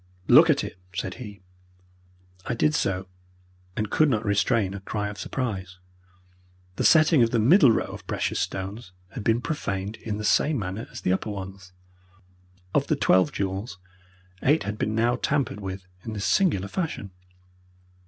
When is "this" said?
16.13-16.25